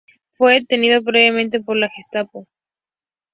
Fue 0.31 0.55
detenido 0.55 0.99
brevemente 1.03 1.61
por 1.61 1.77
la 1.77 1.87
Gestapo. 1.87 2.47